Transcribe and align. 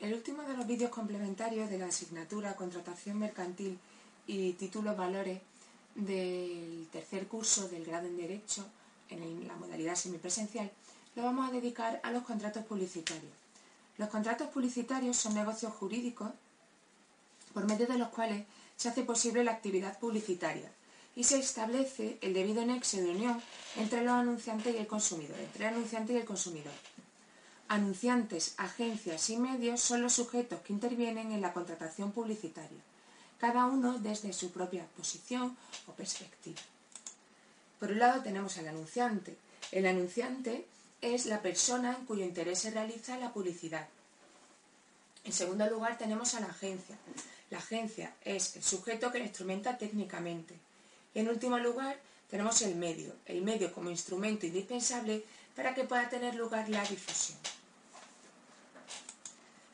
El 0.00 0.14
último 0.14 0.44
de 0.44 0.56
los 0.56 0.64
vídeos 0.64 0.92
complementarios 0.92 1.68
de 1.68 1.78
la 1.78 1.86
asignatura 1.86 2.54
Contratación 2.54 3.18
Mercantil 3.18 3.76
y 4.28 4.52
Títulos 4.52 4.96
Valores 4.96 5.40
del 5.96 6.86
tercer 6.92 7.26
curso 7.26 7.68
del 7.68 7.84
grado 7.84 8.06
en 8.06 8.16
Derecho 8.16 8.64
en 9.10 9.48
la 9.48 9.56
modalidad 9.56 9.96
semipresencial 9.96 10.70
lo 11.16 11.24
vamos 11.24 11.48
a 11.48 11.52
dedicar 11.52 12.00
a 12.04 12.12
los 12.12 12.22
contratos 12.22 12.64
publicitarios. 12.64 13.32
Los 13.96 14.08
contratos 14.08 14.50
publicitarios 14.50 15.16
son 15.16 15.34
negocios 15.34 15.72
jurídicos 15.72 16.30
por 17.52 17.66
medio 17.66 17.88
de 17.88 17.98
los 17.98 18.10
cuales 18.10 18.46
se 18.76 18.90
hace 18.90 19.02
posible 19.02 19.42
la 19.42 19.50
actividad 19.50 19.98
publicitaria 19.98 20.70
y 21.16 21.24
se 21.24 21.40
establece 21.40 22.18
el 22.20 22.34
debido 22.34 22.64
nexo 22.64 22.98
de 22.98 23.10
unión 23.10 23.42
entre 23.76 24.04
los 24.04 24.14
anunciantes 24.14 24.76
y 24.76 24.78
el 24.78 24.86
consumidor, 24.86 25.40
entre 25.40 25.66
el 25.66 25.74
anunciante 25.74 26.12
y 26.12 26.18
el 26.18 26.24
consumidor. 26.24 26.74
Anunciantes, 27.70 28.54
agencias 28.56 29.28
y 29.28 29.36
medios 29.36 29.82
son 29.82 30.00
los 30.00 30.14
sujetos 30.14 30.60
que 30.62 30.72
intervienen 30.72 31.32
en 31.32 31.42
la 31.42 31.52
contratación 31.52 32.12
publicitaria, 32.12 32.80
cada 33.38 33.66
uno 33.66 33.98
desde 33.98 34.32
su 34.32 34.50
propia 34.52 34.86
posición 34.96 35.54
o 35.86 35.92
perspectiva. 35.92 36.62
Por 37.78 37.92
un 37.92 37.98
lado 37.98 38.22
tenemos 38.22 38.56
al 38.56 38.68
anunciante. 38.68 39.36
El 39.70 39.86
anunciante 39.86 40.64
es 41.02 41.26
la 41.26 41.42
persona 41.42 41.94
en 41.94 42.06
cuyo 42.06 42.24
interés 42.24 42.60
se 42.60 42.70
realiza 42.70 43.18
la 43.18 43.34
publicidad. 43.34 43.86
En 45.24 45.34
segundo 45.34 45.68
lugar 45.68 45.98
tenemos 45.98 46.34
a 46.34 46.40
la 46.40 46.46
agencia. 46.46 46.96
La 47.50 47.58
agencia 47.58 48.14
es 48.24 48.56
el 48.56 48.62
sujeto 48.62 49.12
que 49.12 49.18
la 49.18 49.26
instrumenta 49.26 49.76
técnicamente. 49.76 50.54
Y 51.14 51.18
en 51.18 51.28
último 51.28 51.58
lugar 51.58 52.00
tenemos 52.30 52.62
el 52.62 52.76
medio, 52.76 53.14
el 53.26 53.42
medio 53.42 53.74
como 53.74 53.90
instrumento 53.90 54.46
indispensable 54.46 55.22
para 55.54 55.74
que 55.74 55.84
pueda 55.84 56.08
tener 56.08 56.34
lugar 56.34 56.68
la 56.70 56.82
difusión. 56.82 57.38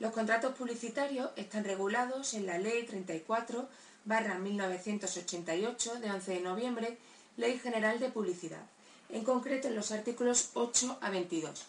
Los 0.00 0.12
contratos 0.12 0.54
publicitarios 0.54 1.30
están 1.36 1.62
regulados 1.62 2.32
en 2.32 2.46
la 2.46 2.56
Ley 2.56 2.84
34 2.86 3.68
1988 4.06 6.00
de 6.00 6.10
11 6.10 6.32
de 6.32 6.40
noviembre, 6.40 6.96
Ley 7.36 7.58
General 7.58 8.00
de 8.00 8.08
Publicidad, 8.08 8.62
en 9.10 9.24
concreto 9.24 9.68
en 9.68 9.74
los 9.76 9.92
artículos 9.92 10.52
8 10.54 11.00
a 11.02 11.10
22, 11.10 11.66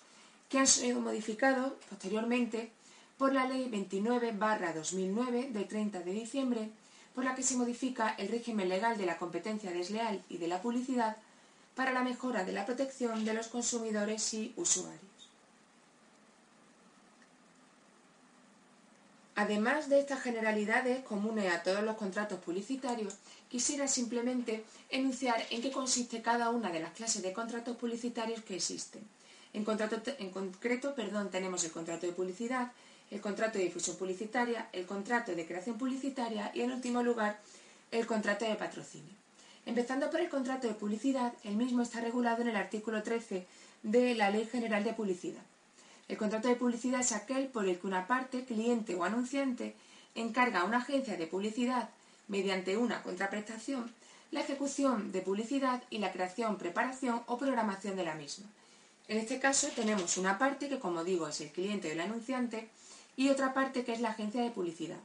que 0.48 0.60
han 0.60 0.68
sido 0.68 1.02
modificados 1.02 1.74
posteriormente 1.90 2.72
por 3.18 3.34
la 3.34 3.46
Ley 3.50 3.68
29 3.70 4.32
2009 4.32 5.50
de 5.52 5.66
30 5.66 6.00
de 6.00 6.14
diciembre, 6.14 6.70
por 7.14 7.26
la 7.26 7.36
que 7.36 7.44
se 7.44 7.58
modifica 7.58 8.16
el 8.18 8.30
régimen 8.30 8.70
legal 8.70 8.98
de 8.98 9.08
la 9.08 9.18
competencia 9.18 9.72
desleal 9.72 10.24
y 10.30 10.38
de 10.38 10.48
la 10.48 10.62
publicidad 10.62 11.18
para 11.76 11.92
la 11.92 12.02
mejora 12.02 12.46
de 12.46 12.54
la 12.54 12.66
protección 12.66 13.26
de 13.26 13.34
los 13.34 13.50
consumidores 13.50 14.34
y 14.34 14.54
usuarios. 14.56 15.11
Además 19.42 19.90
de 19.90 20.00
estas 20.00 20.22
generalidades 20.22 21.04
comunes 21.04 21.52
a 21.52 21.64
todos 21.64 21.84
los 21.84 21.96
contratos 21.96 22.40
publicitarios, 22.42 23.16
quisiera 23.50 23.88
simplemente 23.88 24.64
enunciar 24.92 25.44
en 25.50 25.64
qué 25.64 25.72
consiste 25.72 26.22
cada 26.22 26.52
una 26.52 26.70
de 26.70 26.80
las 26.80 26.92
clases 26.92 27.24
de 27.24 27.34
contratos 27.34 27.76
publicitarios 27.76 28.44
que 28.44 28.58
existen. 28.58 29.02
En, 29.54 29.64
concreto, 29.64 30.94
tenemos 31.32 31.64
el 31.64 31.72
contrato 31.72 32.06
de 32.06 32.12
publicidad, 32.12 32.72
el 33.10 33.20
contrato 33.20 33.58
de 33.58 33.64
difusión 33.64 33.96
publicitaria, 33.98 34.70
el 34.74 34.86
contrato 34.86 35.34
de 35.34 35.48
creación 35.48 35.76
publicitaria 35.76 36.52
y, 36.54 36.62
en 36.62 36.74
último 36.74 37.02
lugar, 37.02 37.40
el 37.90 38.06
contrato 38.06 38.46
de 38.46 38.54
patrocinio. 38.54 39.16
Empezando 39.66 40.12
por 40.12 40.20
el 40.20 40.30
contrato 40.30 40.68
de 40.68 40.76
publicidad, 40.76 41.34
el 41.44 41.56
mismo 41.56 41.82
está 41.82 42.00
regulado 42.00 42.44
en 42.44 42.50
el 42.50 42.58
artículo 42.58 43.02
13 43.02 43.48
de 43.82 44.14
la 44.14 44.30
Ley 44.30 44.46
General 44.46 44.84
de 44.84 44.94
Publicidad. 44.94 45.42
El 46.08 46.18
contrato 46.18 46.48
de 46.48 46.56
publicidad 46.56 47.02
es 47.02 47.12
aquel 47.12 47.48
por 47.48 47.68
el 47.68 47.80
que 47.80 47.88
una 47.88 48.08
parte, 48.08 48.46
cliente 48.46 48.96
o 48.96 49.04
anunciante, 49.04 49.76
encarga 50.16 50.62
a 50.62 50.66
una 50.66 50.78
agencia 50.78 51.18
de 51.18 51.28
publicidad, 51.28 51.90
mediante 52.28 52.78
una 52.78 53.02
contraprestación, 53.04 53.92
la 54.32 54.42
ejecución 54.42 55.12
de 55.12 55.22
publicidad 55.22 55.84
y 55.90 55.98
la 56.00 56.12
creación, 56.12 56.58
preparación 56.58 57.22
o 57.28 57.38
programación 57.38 57.96
de 57.96 58.06
la 58.06 58.16
misma. 58.16 58.48
En 59.08 59.18
este 59.18 59.40
caso 59.40 59.68
tenemos 59.76 60.18
una 60.18 60.38
parte 60.38 60.70
que, 60.70 60.80
como 60.80 61.04
digo, 61.04 61.28
es 61.28 61.42
el 61.42 61.52
cliente 61.52 61.90
o 61.90 61.92
el 61.92 62.00
anunciante 62.00 62.70
y 63.18 63.30
otra 63.30 63.54
parte 63.54 63.84
que 63.84 63.92
es 63.92 64.00
la 64.00 64.12
agencia 64.12 64.42
de 64.42 64.52
publicidad. 64.52 65.00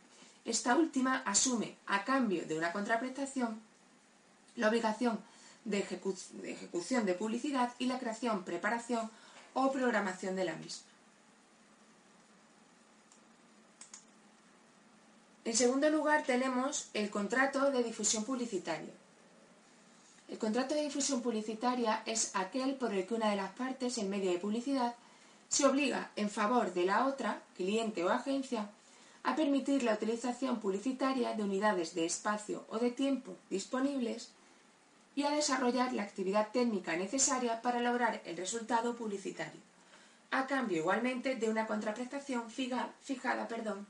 Esta 0.44 0.76
última 0.76 1.22
asume, 1.26 1.74
a 1.86 2.04
cambio 2.04 2.46
de 2.46 2.56
una 2.56 2.72
contraprestación, 2.72 3.60
la 4.54 4.68
obligación 4.68 5.18
de, 5.64 5.78
ejecución 6.44 7.04
de 7.04 7.14
publicidad 7.14 7.74
y 7.80 7.86
la 7.86 7.98
creación, 7.98 8.44
preparación 8.44 9.10
o 9.56 9.72
programación 9.72 10.36
de 10.36 10.44
la 10.44 10.54
misma. 10.54 10.86
En 15.46 15.56
segundo 15.56 15.88
lugar 15.88 16.24
tenemos 16.24 16.90
el 16.92 17.08
contrato 17.08 17.70
de 17.70 17.82
difusión 17.82 18.24
publicitaria. 18.24 18.92
El 20.28 20.38
contrato 20.38 20.74
de 20.74 20.82
difusión 20.82 21.22
publicitaria 21.22 22.02
es 22.04 22.32
aquel 22.34 22.74
por 22.74 22.92
el 22.92 23.06
que 23.06 23.14
una 23.14 23.30
de 23.30 23.36
las 23.36 23.52
partes, 23.52 23.96
en 23.96 24.10
medio 24.10 24.30
de 24.30 24.38
publicidad, 24.38 24.94
se 25.48 25.64
obliga 25.64 26.10
en 26.16 26.28
favor 26.28 26.74
de 26.74 26.84
la 26.84 27.06
otra, 27.06 27.42
cliente 27.56 28.04
o 28.04 28.10
agencia, 28.10 28.68
a 29.22 29.36
permitir 29.36 29.84
la 29.84 29.94
utilización 29.94 30.60
publicitaria 30.60 31.32
de 31.34 31.44
unidades 31.44 31.94
de 31.94 32.04
espacio 32.04 32.66
o 32.68 32.78
de 32.78 32.90
tiempo 32.90 33.36
disponibles 33.48 34.32
y 35.16 35.24
a 35.24 35.30
desarrollar 35.30 35.94
la 35.94 36.02
actividad 36.02 36.52
técnica 36.52 36.94
necesaria 36.94 37.60
para 37.62 37.80
lograr 37.80 38.22
el 38.26 38.36
resultado 38.36 38.94
publicitario, 38.94 39.60
a 40.30 40.46
cambio 40.46 40.76
igualmente 40.76 41.34
de 41.36 41.48
una 41.48 41.66
contraprestación 41.66 42.50
fijada 42.50 43.48
perdón, 43.48 43.86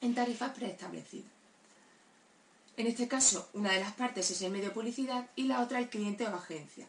en 0.00 0.14
tarifas 0.14 0.52
preestablecidas. 0.52 1.30
En 2.76 2.86
este 2.86 3.08
caso, 3.08 3.48
una 3.54 3.72
de 3.72 3.80
las 3.80 3.92
partes 3.94 4.30
es 4.30 4.40
el 4.40 4.52
medio 4.52 4.66
de 4.68 4.74
publicidad 4.74 5.28
y 5.34 5.42
la 5.42 5.60
otra 5.60 5.80
el 5.80 5.88
cliente 5.88 6.24
o 6.28 6.34
agencia. 6.34 6.86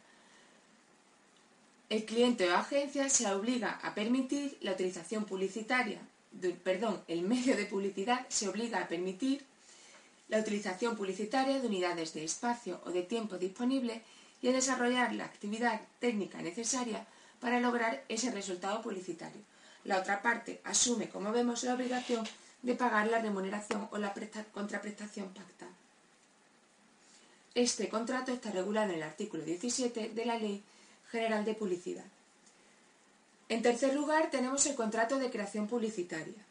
El 1.89 2.05
cliente 2.05 2.47
o 2.47 2.55
agencia 2.55 3.09
se 3.09 3.25
obliga 3.33 3.79
a 3.81 3.95
permitir 3.95 4.59
la 4.61 4.73
utilización 4.73 5.25
publicitaria, 5.25 5.99
perdón, 6.63 7.01
el 7.07 7.23
medio 7.23 7.57
de 7.57 7.65
publicidad 7.65 8.27
se 8.29 8.47
obliga 8.47 8.79
a 8.79 8.88
permitir 8.88 9.43
la 10.29 10.40
utilización 10.40 10.95
publicitaria 10.95 11.59
de 11.59 11.67
unidades 11.67 12.13
de 12.13 12.23
espacio 12.23 12.79
o 12.85 12.91
de 12.91 13.03
tiempo 13.03 13.38
disponible 13.38 14.01
y 14.41 14.47
a 14.47 14.51
desarrollar 14.51 15.13
la 15.13 15.25
actividad 15.25 15.81
técnica 16.00 16.41
necesaria 16.41 17.06
para 17.40 17.59
lograr 17.59 18.03
ese 18.07 18.31
resultado 18.31 18.81
publicitario. 18.81 19.41
La 19.84 20.00
otra 20.00 20.22
parte 20.22 20.62
asume, 20.63 21.09
como 21.09 21.31
vemos, 21.31 21.63
la 21.63 21.73
obligación 21.73 22.28
de 22.62 22.75
pagar 22.75 23.07
la 23.07 23.19
remuneración 23.19 23.88
o 23.91 23.97
la 23.97 24.13
contraprestación 24.53 25.29
pactada. 25.29 25.72
Este 27.56 27.89
contrato 27.89 28.31
está 28.31 28.51
regulado 28.51 28.91
en 28.91 28.97
el 28.97 29.03
artículo 29.03 29.44
17 29.44 30.09
de 30.09 30.25
la 30.25 30.38
Ley 30.38 30.63
General 31.12 31.44
de 31.44 31.56
Publicidad. 31.56 32.06
En 33.47 33.63
tercer 33.63 33.95
lugar, 33.95 34.29
tenemos 34.29 34.66
el 34.68 34.75
contrato 34.75 35.18
de 35.18 35.31
creación 35.31 35.68
publicitaria. 35.68 36.48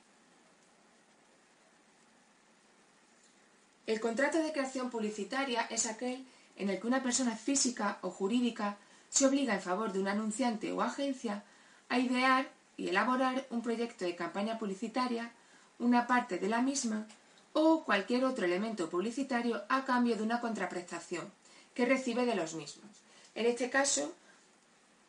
El 3.88 4.00
contrato 4.00 4.42
de 4.42 4.52
creación 4.52 4.90
publicitaria 4.90 5.62
es 5.70 5.86
aquel 5.86 6.26
en 6.56 6.68
el 6.68 6.78
que 6.78 6.86
una 6.86 7.02
persona 7.02 7.34
física 7.34 7.96
o 8.02 8.10
jurídica 8.10 8.76
se 9.08 9.24
obliga 9.24 9.54
en 9.54 9.62
favor 9.62 9.94
de 9.94 9.98
un 9.98 10.08
anunciante 10.08 10.70
o 10.72 10.82
agencia 10.82 11.42
a 11.88 11.98
idear 11.98 12.50
y 12.76 12.88
elaborar 12.88 13.46
un 13.48 13.62
proyecto 13.62 14.04
de 14.04 14.14
campaña 14.14 14.58
publicitaria 14.58 15.32
una 15.78 16.06
parte 16.06 16.36
de 16.36 16.50
la 16.50 16.60
misma 16.60 17.06
o 17.54 17.82
cualquier 17.82 18.26
otro 18.26 18.44
elemento 18.44 18.90
publicitario 18.90 19.62
a 19.70 19.86
cambio 19.86 20.16
de 20.16 20.22
una 20.22 20.42
contraprestación 20.42 21.32
que 21.72 21.86
recibe 21.86 22.26
de 22.26 22.34
los 22.34 22.52
mismos. 22.52 22.90
En 23.34 23.46
este 23.46 23.70
caso, 23.70 24.14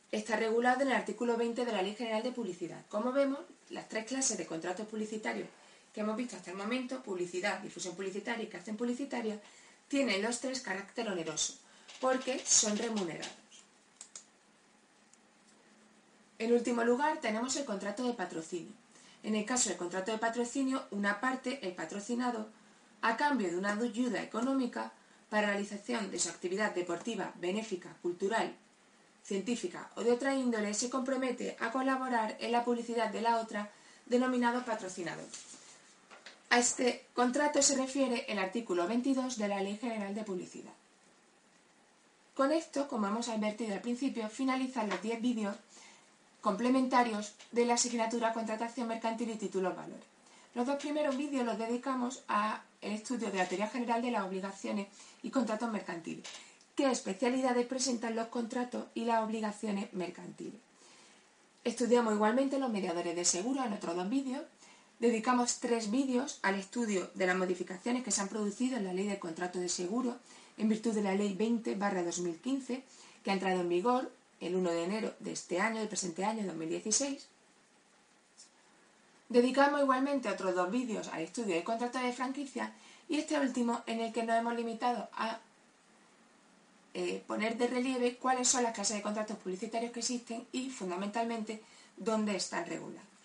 está 0.09 0.37
regulado 0.37 0.83
en 0.83 0.87
el 0.87 0.95
artículo 0.95 1.35
20 1.35 1.65
de 1.65 1.71
la 1.73 1.81
Ley 1.81 1.95
General 1.95 2.23
de 2.23 2.31
Publicidad. 2.31 2.85
Como 2.87 3.11
vemos, 3.11 3.41
las 3.71 3.89
tres 3.89 4.05
clases 4.05 4.37
de 4.37 4.47
contratos 4.47 4.87
publicitarios 4.87 5.49
hemos 6.01 6.17
visto 6.17 6.35
hasta 6.35 6.51
el 6.51 6.57
momento, 6.57 7.01
publicidad, 7.03 7.59
difusión 7.59 7.95
publicitaria 7.95 8.43
y 8.43 8.47
creación 8.47 8.77
publicitaria, 8.77 9.39
tienen 9.87 10.21
los 10.21 10.39
tres 10.39 10.61
carácter 10.61 11.09
oneroso, 11.09 11.55
porque 11.99 12.39
son 12.45 12.77
remunerados. 12.77 13.33
En 16.37 16.53
último 16.53 16.83
lugar, 16.83 17.19
tenemos 17.19 17.55
el 17.57 17.65
contrato 17.65 18.05
de 18.05 18.13
patrocinio. 18.13 18.71
En 19.23 19.35
el 19.35 19.45
caso 19.45 19.67
del 19.67 19.77
contrato 19.77 20.11
de 20.11 20.17
patrocinio, 20.17 20.85
una 20.91 21.19
parte, 21.19 21.59
el 21.67 21.73
patrocinado, 21.73 22.49
a 23.01 23.17
cambio 23.17 23.49
de 23.49 23.57
una 23.57 23.73
ayuda 23.73 24.23
económica 24.23 24.93
para 25.29 25.47
realización 25.47 26.09
de 26.11 26.19
su 26.19 26.29
actividad 26.29 26.73
deportiva, 26.73 27.33
benéfica, 27.35 27.93
cultural, 28.01 28.55
científica 29.23 29.89
o 29.95 30.03
de 30.03 30.11
otra 30.11 30.33
índole, 30.33 30.73
se 30.73 30.89
compromete 30.89 31.57
a 31.59 31.71
colaborar 31.71 32.37
en 32.39 32.53
la 32.53 32.63
publicidad 32.63 33.11
de 33.11 33.21
la 33.21 33.37
otra, 33.37 33.69
denominado 34.05 34.63
patrocinador. 34.63 35.27
A 36.51 36.57
este 36.57 37.05
contrato 37.13 37.61
se 37.61 37.77
refiere 37.77 38.25
el 38.27 38.39
artículo 38.39 38.87
22 38.87 39.37
de 39.37 39.47
la 39.47 39.61
Ley 39.61 39.77
General 39.77 40.15
de 40.15 40.23
Publicidad. 40.23 40.73
Con 42.33 42.51
esto, 42.51 42.87
como 42.87 43.07
hemos 43.07 43.29
advertido 43.29 43.73
al 43.73 43.81
principio, 43.81 44.27
finalizan 44.29 44.89
los 44.89 45.01
10 45.01 45.21
vídeos 45.21 45.55
complementarios 46.41 47.33
de 47.51 47.65
la 47.65 47.75
asignatura 47.75 48.33
Contratación 48.33 48.87
Mercantil 48.87 49.29
y 49.29 49.35
Títulos 49.35 49.75
Valores. 49.75 50.05
Los 50.55 50.65
dos 50.65 50.77
primeros 50.77 51.15
vídeos 51.17 51.45
los 51.45 51.59
dedicamos 51.59 52.23
al 52.27 52.61
estudio 52.81 53.29
de 53.29 53.37
la 53.37 53.45
teoría 53.45 53.67
general 53.67 54.01
de 54.01 54.11
las 54.11 54.23
obligaciones 54.23 54.87
y 55.21 55.29
contratos 55.29 55.69
mercantiles, 55.69 56.25
qué 56.75 56.89
especialidades 56.89 57.67
presentan 57.67 58.15
los 58.15 58.29
contratos 58.29 58.85
y 58.95 59.05
las 59.05 59.21
obligaciones 59.21 59.93
mercantiles. 59.93 60.59
Estudiamos 61.63 62.13
igualmente 62.13 62.57
los 62.57 62.71
mediadores 62.71 63.15
de 63.15 63.25
seguro 63.25 63.63
en 63.63 63.73
otros 63.73 63.95
dos 63.95 64.09
vídeos. 64.09 64.43
Dedicamos 64.99 65.59
tres 65.59 65.91
vídeos 65.91 66.39
al 66.41 66.55
estudio 66.55 67.09
de 67.13 67.25
las 67.25 67.37
modificaciones 67.37 68.03
que 68.03 68.11
se 68.11 68.19
han 68.19 68.27
producido 68.27 68.75
en 68.75 68.83
la 68.83 68.93
ley 68.93 69.07
de 69.07 69.17
contrato 69.17 69.57
de 69.57 69.69
seguro 69.69 70.17
en 70.57 70.67
virtud 70.67 70.93
de 70.93 71.01
la 71.01 71.15
ley 71.15 71.37
20-2015 71.37 72.83
que 73.23 73.31
ha 73.31 73.33
entrado 73.33 73.61
en 73.61 73.69
vigor 73.69 74.11
el 74.41 74.55
1 74.55 74.71
de 74.71 74.83
enero 74.83 75.13
de 75.19 75.31
este 75.31 75.61
año, 75.61 75.79
del 75.79 75.87
presente 75.87 76.25
año 76.25 76.45
2016. 76.45 77.27
Dedicamos 79.29 79.81
igualmente 79.81 80.27
otros 80.27 80.53
dos 80.53 80.69
vídeos 80.69 81.07
al 81.07 81.21
estudio 81.21 81.55
del 81.55 81.63
contrato 81.63 81.99
de 81.99 82.11
franquicia 82.11 82.73
y 83.07 83.19
este 83.19 83.39
último 83.39 83.81
en 83.85 84.01
el 84.01 84.11
que 84.11 84.23
nos 84.23 84.37
hemos 84.37 84.55
limitado 84.55 85.07
a 85.13 85.39
eh, 86.93 87.23
poner 87.25 87.57
de 87.57 87.67
relieve 87.67 88.17
cuáles 88.17 88.49
son 88.49 88.63
las 88.63 88.73
clases 88.73 88.97
de 88.97 89.03
contratos 89.03 89.37
publicitarios 89.37 89.93
que 89.93 90.01
existen 90.01 90.45
y 90.51 90.69
fundamentalmente 90.69 91.63
dónde 91.95 92.35
están 92.35 92.65
regulados. 92.65 93.18